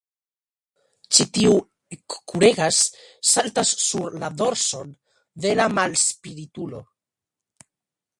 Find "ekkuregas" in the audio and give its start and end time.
1.95-2.79